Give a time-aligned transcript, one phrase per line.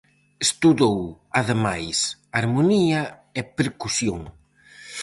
[0.47, 0.99] Estudou
[1.41, 1.97] ademais
[2.37, 3.01] harmonía
[3.39, 4.19] e percusión.